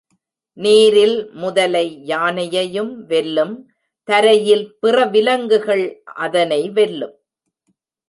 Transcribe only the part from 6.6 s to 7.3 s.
வெல்லும்.